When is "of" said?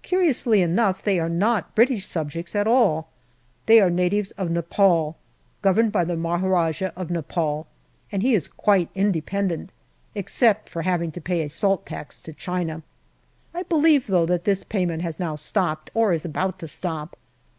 4.30-4.50, 6.96-7.10